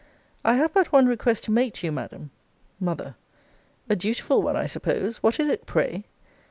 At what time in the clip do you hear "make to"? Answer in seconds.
1.51-1.85